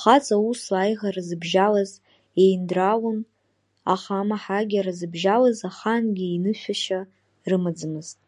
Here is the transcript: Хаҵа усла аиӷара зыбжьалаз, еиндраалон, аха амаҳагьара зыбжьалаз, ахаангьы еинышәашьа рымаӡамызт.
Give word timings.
Хаҵа 0.00 0.36
усла 0.48 0.78
аиӷара 0.84 1.22
зыбжьалаз, 1.28 1.90
еиндраалон, 2.42 3.18
аха 3.94 4.12
амаҳагьара 4.20 4.92
зыбжьалаз, 4.98 5.58
ахаангьы 5.68 6.24
еинышәашьа 6.28 7.00
рымаӡамызт. 7.48 8.18